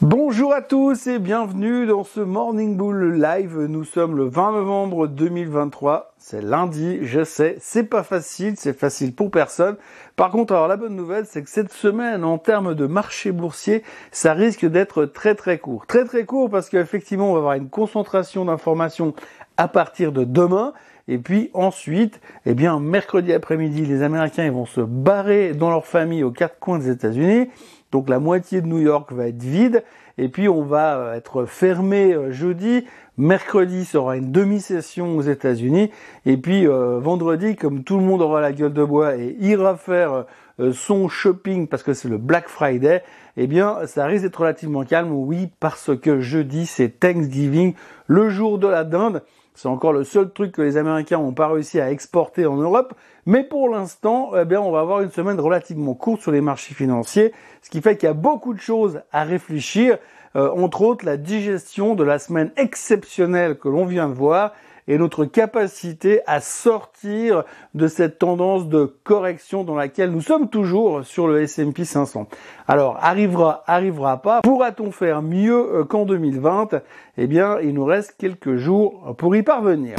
[0.00, 3.58] Bonjour à tous et bienvenue dans ce Morning Bull Live.
[3.68, 6.14] Nous sommes le 20 novembre 2023.
[6.18, 9.74] C'est lundi, je sais, c'est pas facile, c'est facile pour personne.
[10.14, 13.82] Par contre, alors la bonne nouvelle, c'est que cette semaine, en termes de marché boursier,
[14.12, 15.84] ça risque d'être très très court.
[15.88, 19.14] Très très court parce qu'effectivement, on va avoir une concentration d'informations
[19.56, 20.74] à partir de demain.
[21.08, 25.86] Et puis ensuite, eh bien, mercredi après-midi, les Américains ils vont se barrer dans leur
[25.86, 27.48] famille aux quatre coins des États-Unis.
[27.92, 29.82] Donc la moitié de New York va être vide.
[30.18, 32.84] Et puis on va euh, être fermé euh, jeudi.
[33.16, 35.90] Mercredi sera une demi-session aux États-Unis.
[36.26, 39.76] Et puis euh, vendredi, comme tout le monde aura la gueule de bois et ira
[39.76, 40.26] faire
[40.72, 43.04] son shopping parce que c'est le Black Friday,
[43.36, 45.12] eh bien ça risque d'être relativement calme.
[45.12, 47.74] Oui, parce que jeudi c'est Thanksgiving,
[48.08, 49.22] le jour de la dinde.
[49.58, 52.94] C'est encore le seul truc que les Américains n'ont pas réussi à exporter en Europe.
[53.26, 56.74] Mais pour l'instant, eh bien, on va avoir une semaine relativement courte sur les marchés
[56.74, 59.98] financiers, ce qui fait qu'il y a beaucoup de choses à réfléchir,
[60.36, 64.52] euh, entre autres la digestion de la semaine exceptionnelle que l'on vient de voir
[64.88, 67.44] et notre capacité à sortir
[67.74, 72.26] de cette tendance de correction dans laquelle nous sommes toujours sur le S&P 500.
[72.66, 74.40] Alors, arrivera, arrivera pas.
[74.42, 76.82] Pourra-t-on faire mieux euh, qu'en 2020
[77.18, 79.94] Eh bien, il nous reste quelques jours pour y parvenir.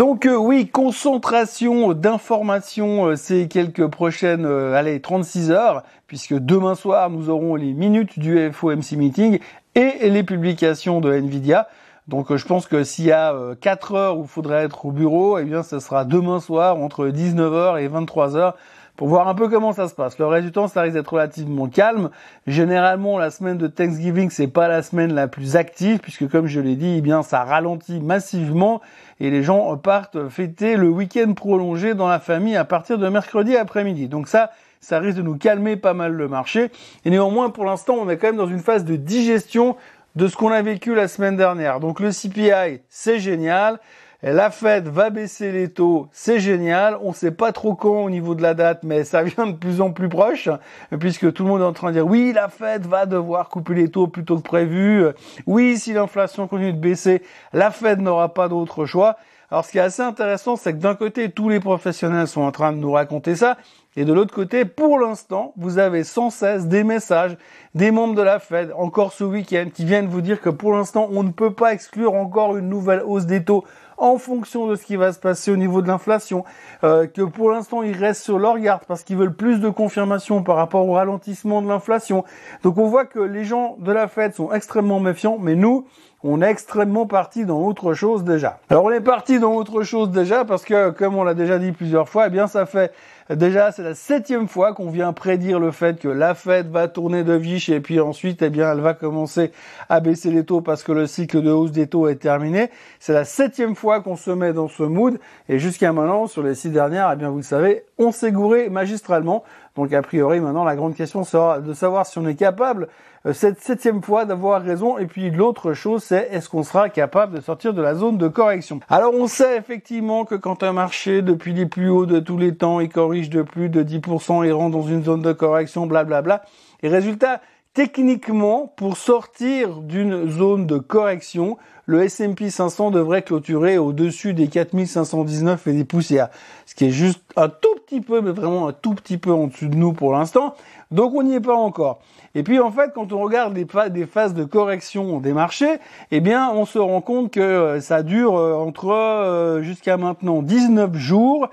[0.00, 6.74] Donc euh, oui, concentration d'informations euh, ces quelques prochaines, euh, allez, 36 heures, puisque demain
[6.74, 9.40] soir, nous aurons les minutes du FOMC Meeting
[9.74, 11.68] et les publications de Nvidia.
[12.08, 15.36] Donc je pense que s'il y a 4 heures où il faudrait être au bureau,
[15.36, 18.54] eh bien ce sera demain soir entre 19h et 23h
[18.96, 20.18] pour voir un peu comment ça se passe.
[20.18, 22.10] Le reste du ça risque d'être relativement calme.
[22.46, 26.60] Généralement, la semaine de Thanksgiving, c'est pas la semaine la plus active, puisque comme je
[26.60, 28.80] l'ai dit, eh bien, ça ralentit massivement
[29.20, 33.56] et les gens partent fêter le week-end prolongé dans la famille à partir de mercredi
[33.56, 34.08] après-midi.
[34.08, 36.70] Donc ça, ça risque de nous calmer pas mal le marché.
[37.04, 39.76] Et néanmoins, pour l'instant, on est quand même dans une phase de digestion
[40.16, 41.80] de ce qu'on a vécu la semaine dernière.
[41.80, 43.78] Donc le CPI, c'est génial.
[44.22, 46.98] La Fed va baisser les taux, c'est génial.
[47.00, 49.80] On sait pas trop quand au niveau de la date, mais ça vient de plus
[49.80, 50.50] en plus proche,
[50.98, 53.72] puisque tout le monde est en train de dire oui, la Fed va devoir couper
[53.72, 55.06] les taux plutôt que prévu.
[55.46, 57.22] Oui, si l'inflation continue de baisser,
[57.54, 59.16] la Fed n'aura pas d'autre choix.
[59.50, 62.52] Alors ce qui est assez intéressant, c'est que d'un côté, tous les professionnels sont en
[62.52, 63.56] train de nous raconter ça,
[63.96, 67.36] et de l'autre côté, pour l'instant, vous avez sans cesse des messages
[67.74, 71.08] des membres de la Fed, encore ce week-end, qui viennent vous dire que pour l'instant,
[71.10, 73.64] on ne peut pas exclure encore une nouvelle hausse des taux
[74.00, 76.44] en fonction de ce qui va se passer au niveau de l'inflation,
[76.82, 80.42] euh, que pour l'instant ils restent sur leur garde parce qu'ils veulent plus de confirmation
[80.42, 82.24] par rapport au ralentissement de l'inflation.
[82.62, 85.86] Donc on voit que les gens de la Fed sont extrêmement méfiants, mais nous,
[86.22, 88.58] on est extrêmement parti dans autre chose déjà.
[88.70, 91.72] Alors on est parti dans autre chose déjà parce que, comme on l'a déjà dit
[91.72, 92.92] plusieurs fois, eh bien ça fait
[93.36, 97.22] déjà c'est la septième fois qu'on vient prédire le fait que la Fed va tourner
[97.22, 99.52] de viche et puis ensuite eh bien elle va commencer
[99.88, 102.70] à baisser les taux parce que le cycle de hausse des taux est terminé.
[102.98, 106.54] C'est la septième fois qu'on se met dans ce mood et jusqu'à maintenant sur les
[106.54, 109.44] six dernières, eh bien vous le savez, on s'est gouré magistralement.
[109.76, 112.88] Donc a priori maintenant la grande question sera de savoir si on est capable
[113.32, 114.98] cette septième fois d'avoir raison.
[114.98, 118.28] Et puis l'autre chose, c'est est-ce qu'on sera capable de sortir de la zone de
[118.28, 118.80] correction?
[118.88, 122.54] Alors on sait effectivement que quand un marché, depuis les plus hauts de tous les
[122.54, 126.42] temps, il corrige de plus de 10%, il rentre dans une zone de correction, blablabla.
[126.82, 127.40] Et résultat,
[127.74, 135.66] techniquement, pour sortir d'une zone de correction, le S&P 500 devrait clôturer au-dessus des 4519
[135.66, 136.28] et des poussières.
[136.66, 139.48] Ce qui est juste un tout petit peu, mais vraiment un tout petit peu en
[139.48, 140.54] dessus de nous pour l'instant.
[140.90, 142.00] Donc on n'y est pas encore.
[142.34, 145.78] Et puis en fait, quand on regarde des, des phases de correction des marchés,
[146.12, 150.42] eh bien on se rend compte que euh, ça dure euh, entre euh, jusqu'à maintenant
[150.42, 151.48] 19 jours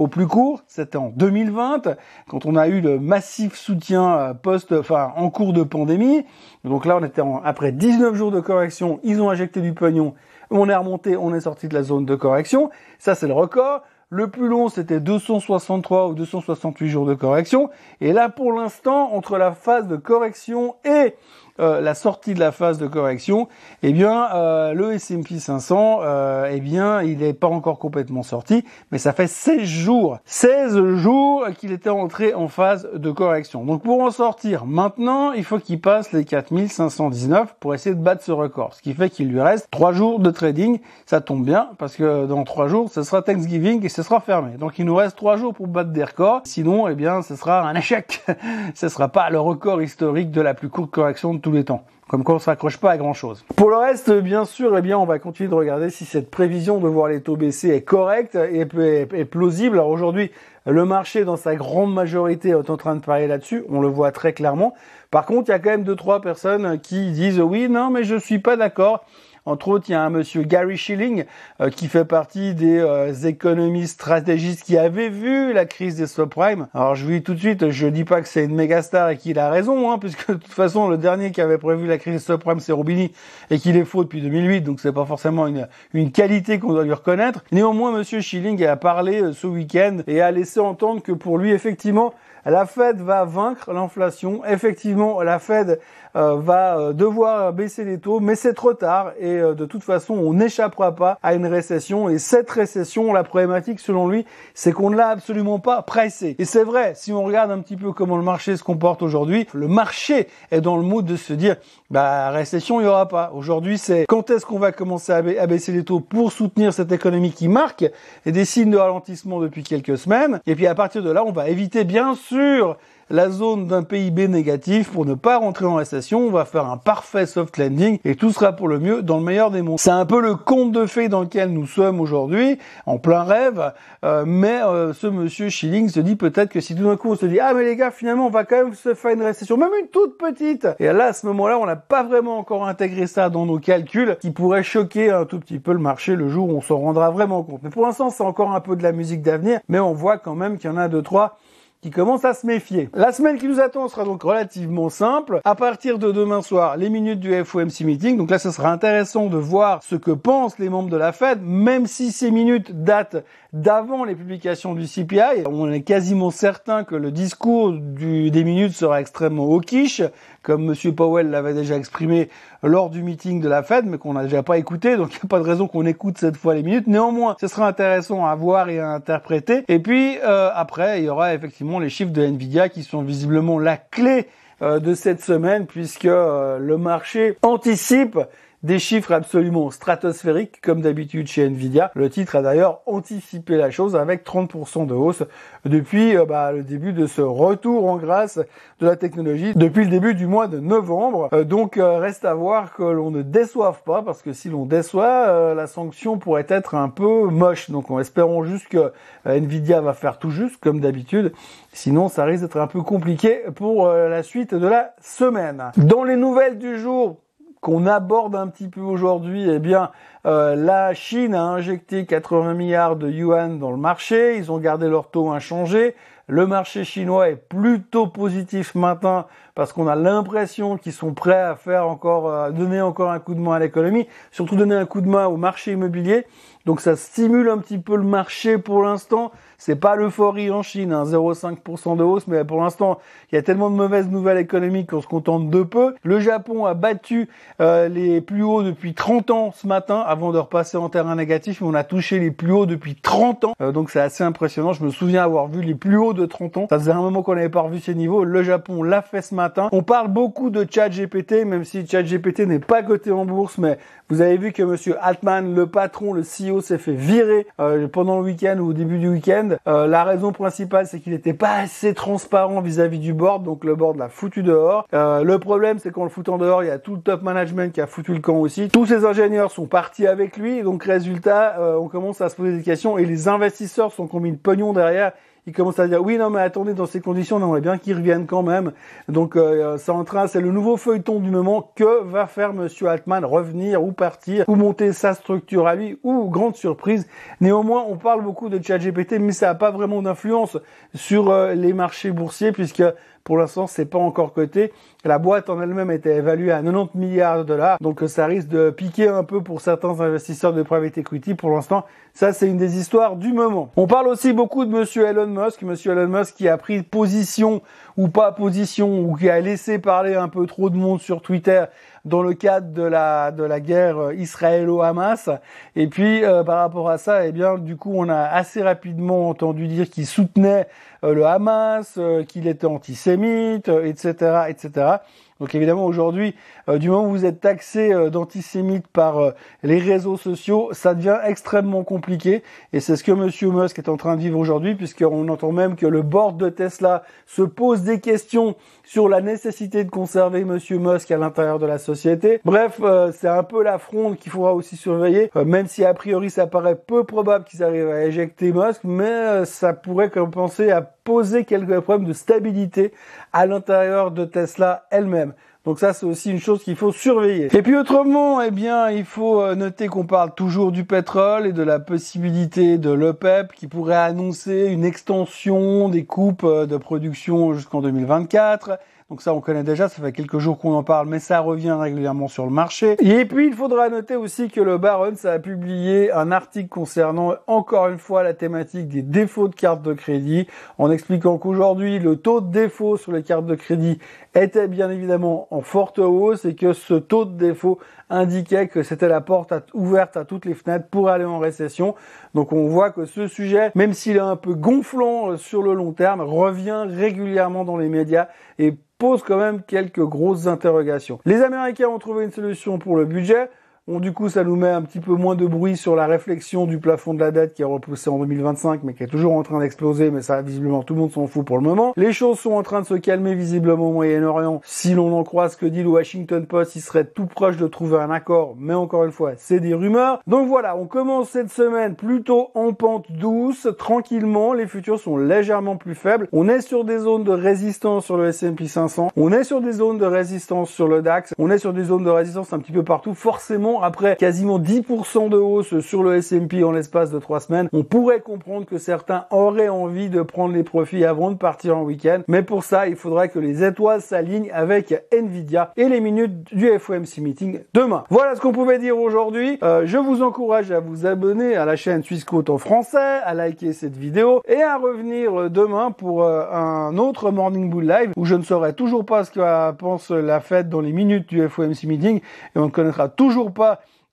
[0.00, 1.82] au plus court, c'était en 2020,
[2.26, 6.24] quand on a eu le massif soutien post, enfin, en cours de pandémie.
[6.64, 10.14] Donc là, on était en, après 19 jours de correction, ils ont injecté du pognon,
[10.50, 12.70] on est remonté, on est sorti de la zone de correction.
[12.98, 13.82] Ça, c'est le record.
[14.08, 17.68] Le plus long, c'était 263 ou 268 jours de correction.
[18.00, 21.14] Et là, pour l'instant, entre la phase de correction et
[21.60, 23.48] euh, la sortie de la phase de correction,
[23.82, 28.64] eh bien, euh, le S&P 500, euh, eh bien, il n'est pas encore complètement sorti,
[28.90, 33.64] mais ça fait 16 jours, 16 jours qu'il était entré en phase de correction.
[33.64, 38.24] Donc, pour en sortir maintenant, il faut qu'il passe les 4519 pour essayer de battre
[38.24, 40.80] ce record, ce qui fait qu'il lui reste 3 jours de trading.
[41.04, 44.52] Ça tombe bien parce que dans 3 jours, ce sera Thanksgiving et ce sera fermé.
[44.58, 46.40] Donc, il nous reste 3 jours pour battre des records.
[46.44, 48.22] Sinon, eh bien, ce sera un échec.
[48.74, 51.84] ce sera pas le record historique de la plus courte correction de tout les temps.
[52.08, 53.44] Comme quoi on s'accroche pas à grand chose.
[53.54, 56.78] Pour le reste, bien sûr, eh bien, on va continuer de regarder si cette prévision
[56.78, 59.76] de voir les taux baisser est correcte et plausible.
[59.76, 60.32] Alors aujourd'hui,
[60.66, 63.64] le marché, dans sa grande majorité, est en train de parler là-dessus.
[63.68, 64.74] On le voit très clairement.
[65.12, 68.02] Par contre, il y a quand même deux, trois personnes qui disent oui, non, mais
[68.02, 69.04] je suis pas d'accord.
[69.46, 71.24] Entre autres, il y a un monsieur Gary Schilling
[71.60, 76.68] euh, qui fait partie des euh, économistes stratégistes qui avaient vu la crise des subprimes.
[76.74, 79.10] Alors je vous dis tout de suite, je dis pas que c'est une méga star
[79.10, 81.98] et qu'il a raison, hein, puisque de toute façon le dernier qui avait prévu la
[81.98, 83.12] crise des subprimes c'est Roubini
[83.50, 86.84] et qu'il est faux depuis 2008, donc c'est pas forcément une, une qualité qu'on doit
[86.84, 87.42] lui reconnaître.
[87.52, 91.50] Néanmoins, monsieur Schilling a parlé euh, ce week-end et a laissé entendre que pour lui
[91.52, 92.14] effectivement
[92.46, 94.44] la Fed va vaincre l'inflation.
[94.46, 95.80] Effectivement, la Fed
[96.14, 100.14] va euh, devoir baisser les taux, mais c'est trop tard et euh, de toute façon,
[100.14, 102.08] on n'échappera pas à une récession.
[102.08, 106.36] Et cette récession, la problématique selon lui, c'est qu'on ne l'a absolument pas pressée.
[106.38, 109.46] Et c'est vrai, si on regarde un petit peu comment le marché se comporte aujourd'hui,
[109.52, 111.56] le marché est dans le mode de se dire,
[111.90, 113.32] bah récession, il y aura pas.
[113.34, 117.32] Aujourd'hui, c'est quand est-ce qu'on va commencer à, baisser les taux pour soutenir cette économie
[117.32, 117.84] qui marque
[118.26, 120.40] et des signes de ralentissement depuis quelques semaines.
[120.46, 122.76] Et puis à partir de là, on va éviter bien sûr
[123.10, 126.20] la zone d'un PIB négatif pour ne pas rentrer en récession.
[126.20, 129.24] On va faire un parfait soft landing et tout sera pour le mieux dans le
[129.24, 129.80] meilleur des mondes.
[129.80, 133.72] C'est un peu le conte de fées dans lequel nous sommes aujourd'hui, en plein rêve.
[134.04, 137.16] Euh, mais euh, ce monsieur Schilling se dit peut-être que si tout d'un coup on
[137.16, 139.56] se dit ah mais les gars finalement on va quand même se faire une récession,
[139.56, 140.68] même une toute petite.
[140.78, 144.16] Et là à ce moment-là on n'a pas vraiment encore intégré ça dans nos calculs,
[144.20, 147.10] qui pourrait choquer un tout petit peu le marché le jour où on s'en rendra
[147.10, 147.60] vraiment compte.
[147.64, 150.36] Mais pour l'instant c'est encore un peu de la musique d'avenir, mais on voit quand
[150.36, 151.38] même qu'il y en a deux trois
[151.82, 152.90] qui commence à se méfier.
[152.94, 155.40] La semaine qui nous attend sera donc relativement simple.
[155.44, 158.18] À partir de demain soir, les minutes du FOMC meeting.
[158.18, 161.40] Donc là, ce sera intéressant de voir ce que pensent les membres de la Fed,
[161.42, 165.44] même si ces minutes datent d'avant les publications du CPI.
[165.46, 170.02] On est quasiment certain que le discours du, des minutes sera extrêmement hawkish,
[170.42, 172.28] comme Monsieur Powell l'avait déjà exprimé
[172.62, 175.22] lors du meeting de la Fed, mais qu'on n'a déjà pas écouté, donc il n'y
[175.24, 176.86] a pas de raison qu'on écoute cette fois les minutes.
[176.86, 179.64] Néanmoins, ce sera intéressant à voir et à interpréter.
[179.68, 183.58] Et puis euh, après, il y aura effectivement les chiffres de Nvidia qui sont visiblement
[183.58, 184.28] la clé
[184.62, 188.18] euh, de cette semaine, puisque euh, le marché anticipe
[188.62, 191.90] des chiffres absolument stratosphériques, comme d'habitude chez Nvidia.
[191.94, 195.22] Le titre a d'ailleurs anticipé la chose avec 30% de hausse
[195.64, 198.38] depuis euh, bah, le début de ce retour en grâce
[198.80, 201.30] de la technologie, depuis le début du mois de novembre.
[201.32, 204.66] Euh, donc euh, reste à voir que l'on ne déçoive pas, parce que si l'on
[204.66, 207.70] déçoit, la sanction pourrait être un peu moche.
[207.70, 208.92] Donc en espérant juste que
[209.24, 211.32] Nvidia va faire tout juste, comme d'habitude.
[211.72, 215.72] Sinon, ça risque d'être un peu compliqué pour la suite de la semaine.
[215.76, 217.16] Dans les nouvelles du jour,
[217.60, 219.90] qu'on aborde un petit peu aujourd'hui, eh bien,
[220.26, 224.88] euh, la Chine a injecté 80 milliards de yuan dans le marché, ils ont gardé
[224.88, 225.94] leur taux inchangé.
[226.26, 229.26] Le marché chinois est plutôt positif maintenant
[229.56, 233.34] parce qu'on a l'impression qu'ils sont prêts à faire encore, à donner encore un coup
[233.34, 236.26] de main à l'économie, surtout donner un coup de main au marché immobilier.
[236.66, 239.32] Donc ça stimule un petit peu le marché pour l'instant.
[239.56, 242.98] C'est pas l'euphorie en Chine, hein, 0,5% de hausse, mais pour l'instant,
[243.30, 245.94] il y a tellement de mauvaises nouvelles économiques qu'on se contente de peu.
[246.02, 247.28] Le Japon a battu
[247.60, 251.60] euh, les plus hauts depuis 30 ans ce matin, avant de repasser en terrain négatif,
[251.60, 253.52] mais on a touché les plus hauts depuis 30 ans.
[253.60, 254.72] Euh, donc c'est assez impressionnant.
[254.72, 256.66] Je me souviens avoir vu les plus hauts de 30 ans.
[256.70, 258.24] Ça faisait un moment qu'on n'avait pas revu ces niveaux.
[258.24, 259.68] Le Japon l'a fait ce matin.
[259.72, 263.78] On parle beaucoup de ChatGPT, même si ChatGPT n'est pas coté en bourse, mais
[264.08, 268.18] vous avez vu que Monsieur Altman, le patron, le CEO, s'est fait virer euh, pendant
[268.18, 269.50] le week-end ou au début du week-end.
[269.68, 273.76] Euh, la raison principale, c'est qu'il n'était pas assez transparent vis-à-vis du board, donc le
[273.76, 274.88] board l'a foutu dehors.
[274.92, 277.72] Euh, le problème, c'est qu'en le foutant dehors, il y a tout le top management
[277.72, 278.68] qui a foutu le camp aussi.
[278.68, 282.62] Tous ces ingénieurs sont partis avec lui, donc résultat, on commence à se poser des
[282.62, 285.12] questions et les investisseurs sont combien de pognon derrière
[285.46, 287.96] il commence à dire oui non mais attendez dans ces conditions on aimerait bien qu'ils
[287.96, 288.72] reviennent quand même.
[289.08, 291.72] Donc euh, c'est en train c'est le nouveau feuilleton du moment.
[291.74, 293.24] Que va faire monsieur Altman?
[293.24, 294.44] Revenir ou partir?
[294.48, 295.98] Ou monter sa structure à lui?
[296.02, 297.06] Ou grande surprise
[297.40, 300.58] néanmoins on parle beaucoup de ChatGPT mais ça n'a pas vraiment d'influence
[300.94, 302.82] sur euh, les marchés boursiers puisque
[303.24, 304.72] pour l'instant, c'est pas encore coté.
[305.04, 308.70] La boîte en elle-même était évaluée à 90 milliards de dollars, donc ça risque de
[308.70, 311.34] piquer un peu pour certains investisseurs de private equity.
[311.34, 313.70] Pour l'instant, ça c'est une des histoires du moment.
[313.76, 317.62] On parle aussi beaucoup de Monsieur Elon Musk, Monsieur Elon Musk qui a pris position
[318.00, 321.64] ou pas position ou qui a laissé parler un peu trop de monde sur Twitter
[322.06, 325.28] dans le cadre de la de la guerre israélo-hamas.
[325.76, 329.28] Et puis euh, par rapport à ça, eh bien du coup on a assez rapidement
[329.28, 330.66] entendu dire qu'il soutenait
[331.04, 334.96] euh, le Hamas, euh, qu'il était antisémite, etc., etc.
[335.40, 336.34] Donc évidemment aujourd'hui,
[336.68, 339.30] euh, du moment où vous êtes taxé euh, d'antisémite par euh,
[339.62, 342.42] les réseaux sociaux, ça devient extrêmement compliqué.
[342.74, 345.76] Et c'est ce que Monsieur Musk est en train de vivre aujourd'hui, puisqu'on entend même
[345.76, 348.54] que le board de Tesla se pose des questions
[348.84, 352.40] sur la nécessité de conserver Monsieur Musk à l'intérieur de la société.
[352.44, 352.80] Bref,
[353.12, 356.76] c'est un peu la fronde qu'il faudra aussi surveiller, même si a priori ça paraît
[356.76, 362.06] peu probable qu'ils arrivent à éjecter Musk, mais ça pourrait compenser à poser quelques problèmes
[362.06, 362.92] de stabilité
[363.32, 365.32] à l'intérieur de Tesla elle-même.
[365.64, 367.48] Donc ça, c'est aussi une chose qu'il faut surveiller.
[367.52, 371.52] Et puis autrement, eh bien, il faut euh, noter qu'on parle toujours du pétrole et
[371.52, 377.54] de la possibilité de l'OPEP qui pourrait annoncer une extension des coupes euh, de production
[377.54, 378.78] jusqu'en 2024
[379.10, 381.72] donc ça, on connaît déjà, ça fait quelques jours qu'on en parle, mais ça revient
[381.72, 382.94] régulièrement sur le marché.
[383.00, 387.34] Et puis, il faudra noter aussi que le Baron, ça a publié un article concernant
[387.48, 390.46] encore une fois la thématique des défauts de cartes de crédit,
[390.78, 393.98] en expliquant qu'aujourd'hui, le taux de défaut sur les cartes de crédit
[394.36, 399.08] était bien évidemment en forte hausse et que ce taux de défaut indiquait que c'était
[399.08, 401.94] la porte ouverte à toutes les fenêtres pour aller en récession.
[402.34, 405.92] Donc on voit que ce sujet, même s'il est un peu gonflant sur le long
[405.92, 408.28] terme, revient régulièrement dans les médias
[408.60, 411.18] et pose quand même quelques grosses interrogations.
[411.24, 413.48] Les Américains ont trouvé une solution pour le budget.
[413.90, 416.64] Bon, du coup, ça nous met un petit peu moins de bruit sur la réflexion
[416.64, 419.42] du plafond de la dette qui est repoussé en 2025, mais qui est toujours en
[419.42, 421.92] train d'exploser, mais ça, visiblement, tout le monde s'en fout pour le moment.
[421.96, 424.60] Les choses sont en train de se calmer visiblement au Moyen-Orient.
[424.62, 427.66] Si l'on en croit ce que dit le Washington Post, il serait tout proche de
[427.66, 430.22] trouver un accord, mais encore une fois, c'est des rumeurs.
[430.28, 435.76] Donc voilà, on commence cette semaine plutôt en pente douce, tranquillement, les futurs sont légèrement
[435.76, 436.28] plus faibles.
[436.30, 439.72] On est sur des zones de résistance sur le S&P 500, on est sur des
[439.72, 442.70] zones de résistance sur le DAX, on est sur des zones de résistance un petit
[442.70, 447.40] peu partout, forcément après quasiment 10% de hausse sur le S&P en l'espace de trois
[447.40, 451.76] semaines, on pourrait comprendre que certains auraient envie de prendre les profits avant de partir
[451.76, 452.22] en week-end.
[452.28, 456.68] Mais pour ça, il faudrait que les étoiles s'alignent avec Nvidia et les minutes du
[456.78, 458.04] FOMC meeting demain.
[458.10, 459.58] Voilà ce qu'on pouvait dire aujourd'hui.
[459.62, 463.72] Euh, je vous encourage à vous abonner à la chaîne Swissquote en français, à liker
[463.72, 468.34] cette vidéo et à revenir demain pour euh, un autre Morning Bull Live où je
[468.34, 472.18] ne saurai toujours pas ce que pense la fête dans les minutes du FOMC meeting
[472.18, 473.59] et on ne connaîtra toujours pas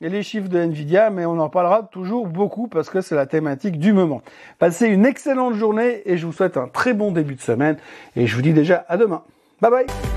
[0.02, 3.80] les chiffres de Nvidia, mais on en parlera toujours beaucoup parce que c'est la thématique
[3.80, 4.22] du moment.
[4.60, 7.78] Passez une excellente journée et je vous souhaite un très bon début de semaine
[8.16, 9.24] et je vous dis déjà à demain.
[9.62, 10.17] Bye bye